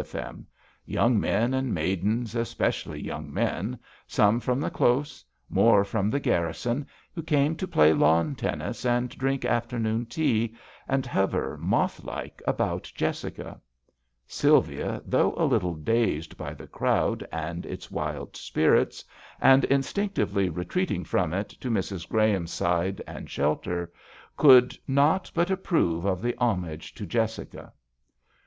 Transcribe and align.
with 0.00 0.12
them; 0.12 0.46
young 0.86 1.20
men 1.20 1.52
and 1.52 1.74
maidens, 1.74 2.34
especially 2.34 2.98
young 2.98 3.30
men, 3.30 3.78
Bome 4.16 4.40
from 4.40 4.58
the 4.58 4.70
Close, 4.70 5.22
more 5.50 5.84
from 5.84 6.08
the 6.08 6.18
garrison, 6.18 6.86
who 7.14 7.22
came 7.22 7.54
to 7.56 7.68
play 7.68 7.92
lawn 7.92 8.34
tennis 8.34 8.86
and 8.86 9.10
drink 9.18 9.44
afternoon 9.44 10.06
tea 10.06 10.56
and 10.88 11.04
hover, 11.04 11.58
moth 11.58 12.02
like, 12.02 12.40
about 12.46 12.90
Jessica. 12.94 13.60
Sylvia, 14.26 15.02
though 15.04 15.34
a 15.36 15.44
little 15.44 15.74
dazed 15.74 16.34
by 16.38 16.54
the 16.54 16.66
crowd 16.66 17.28
and 17.30 17.66
its 17.66 17.90
wild 17.90 18.34
spirits, 18.38 19.04
and 19.38 19.64
instinctively 19.66 20.48
retreat 20.48 20.90
ing 20.92 21.04
from 21.04 21.34
it 21.34 21.50
to 21.50 21.68
Mrs. 21.68 22.08
Graham's 22.08 22.54
side 22.54 23.02
and 23.06 23.28
shelter, 23.28 23.92
could 24.38 24.78
not 24.88 25.30
but 25.34 25.50
approve 25.50 26.06
of 26.06 26.22
the 26.22 26.34
homage 26.38 26.94
to 26.94 27.04
Jessica. 27.04 27.70